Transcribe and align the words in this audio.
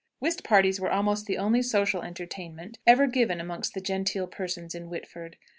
Whist 0.19 0.43
parties 0.43 0.81
were 0.81 0.89
almost 0.89 1.27
the 1.27 1.37
only 1.37 1.61
social 1.61 2.01
entertainment 2.01 2.79
ever 2.87 3.05
given 3.05 3.39
amongst 3.39 3.75
the 3.75 3.81
genteel 3.81 4.25
persons 4.25 4.73
in 4.73 4.89
Whitford. 4.89 5.37